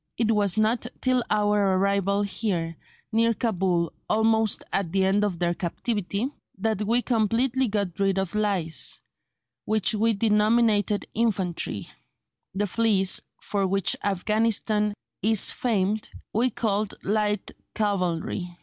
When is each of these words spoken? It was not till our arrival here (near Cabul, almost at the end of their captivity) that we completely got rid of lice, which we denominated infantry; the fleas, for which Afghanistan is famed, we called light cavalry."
It 0.17 0.31
was 0.31 0.57
not 0.57 0.87
till 0.99 1.23
our 1.29 1.77
arrival 1.77 2.23
here 2.23 2.75
(near 3.11 3.35
Cabul, 3.35 3.93
almost 4.09 4.63
at 4.73 4.91
the 4.91 5.05
end 5.05 5.23
of 5.23 5.37
their 5.37 5.53
captivity) 5.53 6.27
that 6.57 6.87
we 6.87 7.03
completely 7.03 7.67
got 7.67 7.99
rid 7.99 8.17
of 8.17 8.33
lice, 8.33 8.97
which 9.65 9.93
we 9.93 10.13
denominated 10.13 11.05
infantry; 11.13 11.87
the 12.55 12.65
fleas, 12.65 13.21
for 13.43 13.67
which 13.67 13.95
Afghanistan 14.03 14.95
is 15.21 15.51
famed, 15.51 16.09
we 16.33 16.49
called 16.49 16.95
light 17.03 17.51
cavalry." 17.75 18.57